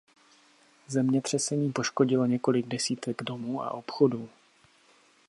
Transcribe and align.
Zemětřesení 0.87 1.71
poškodilo 1.71 2.25
několik 2.25 2.67
desítek 2.67 3.23
domů 3.23 3.63
a 3.63 3.71
obchodů. 3.71 4.29